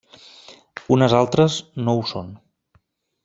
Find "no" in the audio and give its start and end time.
1.83-1.97